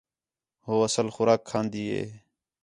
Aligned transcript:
ہو 0.65 0.73
اصل 0.87 1.07
خوراک 1.15 1.41
کھان٘دی 1.49 1.83
ہِے 1.93 2.03